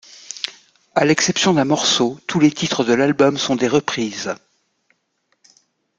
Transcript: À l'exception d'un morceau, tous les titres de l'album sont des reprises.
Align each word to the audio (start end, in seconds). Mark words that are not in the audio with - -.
À 0.95 1.05
l'exception 1.05 1.53
d'un 1.53 1.63
morceau, 1.63 2.19
tous 2.25 2.39
les 2.39 2.51
titres 2.51 2.83
de 2.83 2.93
l'album 2.93 3.37
sont 3.37 3.55
des 3.55 3.67
reprises. 3.67 4.33